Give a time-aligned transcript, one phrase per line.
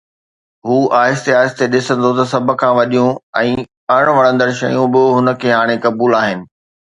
[0.67, 3.11] هو آهستي آهستي ڏسندو ته سڀ کان وڏيون
[3.43, 3.53] ۽
[3.97, 6.39] اڻ وڻندڙ شيون به هن کي هاڻي قبول آهن